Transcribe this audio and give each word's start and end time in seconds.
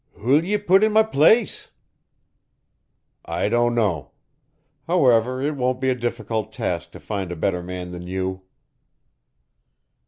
"Who 0.13 0.31
will 0.31 0.43
ye 0.43 0.57
pit 0.57 0.83
in 0.83 0.93
ma 0.93 1.03
place?" 1.03 1.69
"I 3.25 3.49
don't 3.49 3.75
know. 3.75 4.09
However, 4.87 5.39
it 5.43 5.55
won't 5.55 5.79
be 5.79 5.91
a 5.91 5.95
difficult 5.95 6.51
task 6.51 6.89
to 6.93 6.99
find 6.99 7.31
a 7.31 7.35
better 7.35 7.61
man 7.61 7.91
than 7.91 8.07
you." 8.07 8.41